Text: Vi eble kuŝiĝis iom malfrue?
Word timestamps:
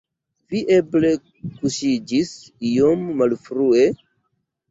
Vi 0.53 0.59
eble 0.75 1.09
kuŝiĝis 1.57 2.33
iom 2.71 3.03
malfrue? 3.21 3.85